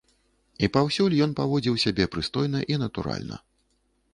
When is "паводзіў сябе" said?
1.39-2.07